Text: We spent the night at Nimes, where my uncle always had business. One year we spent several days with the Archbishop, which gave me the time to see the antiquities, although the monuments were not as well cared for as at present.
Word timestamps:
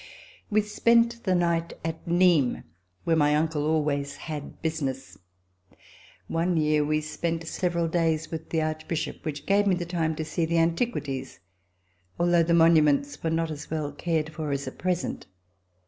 We 0.49 0.61
spent 0.61 1.25
the 1.25 1.35
night 1.35 1.73
at 1.85 2.07
Nimes, 2.07 2.63
where 3.03 3.15
my 3.15 3.35
uncle 3.35 3.67
always 3.67 4.15
had 4.15 4.59
business. 4.63 5.19
One 6.27 6.57
year 6.57 6.83
we 6.83 7.01
spent 7.01 7.47
several 7.47 7.87
days 7.87 8.31
with 8.31 8.49
the 8.49 8.63
Archbishop, 8.63 9.23
which 9.23 9.45
gave 9.45 9.67
me 9.67 9.75
the 9.75 9.85
time 9.85 10.15
to 10.15 10.25
see 10.25 10.45
the 10.45 10.57
antiquities, 10.57 11.39
although 12.17 12.41
the 12.41 12.55
monuments 12.55 13.21
were 13.21 13.29
not 13.29 13.51
as 13.51 13.69
well 13.69 13.91
cared 13.91 14.33
for 14.33 14.49
as 14.49 14.67
at 14.67 14.79
present. 14.79 15.27